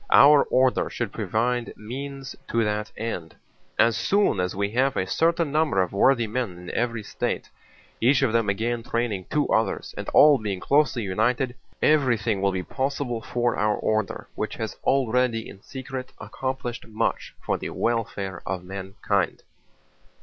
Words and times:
Our 0.09 0.45
order 0.45 0.89
should 0.89 1.11
provide 1.13 1.77
means 1.77 2.35
to 2.47 2.63
that 2.63 2.91
end. 2.97 3.35
"As 3.77 3.95
soon 3.95 4.39
as 4.39 4.55
we 4.55 4.71
have 4.71 4.97
a 4.97 5.05
certain 5.05 5.51
number 5.51 5.79
of 5.79 5.93
worthy 5.93 6.25
men 6.25 6.57
in 6.57 6.71
every 6.73 7.03
state, 7.03 7.51
each 8.01 8.23
of 8.23 8.33
them 8.33 8.49
again 8.49 8.81
training 8.81 9.25
two 9.29 9.47
others 9.49 9.93
and 9.95 10.09
all 10.09 10.39
being 10.39 10.59
closely 10.59 11.03
united, 11.03 11.53
everything 11.83 12.41
will 12.41 12.51
be 12.51 12.63
possible 12.63 13.21
for 13.21 13.55
our 13.55 13.75
order, 13.75 14.27
which 14.33 14.55
has 14.55 14.75
already 14.85 15.47
in 15.47 15.61
secret 15.61 16.11
accomplished 16.19 16.87
much 16.87 17.35
for 17.39 17.59
the 17.59 17.69
welfare 17.69 18.41
of 18.43 18.63
mankind." 18.63 19.43